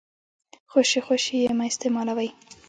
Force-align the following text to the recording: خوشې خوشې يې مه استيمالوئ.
خوشې 0.71 0.99
خوشې 1.05 1.35
يې 1.43 1.51
مه 1.57 1.65
استيمالوئ. 1.69 2.29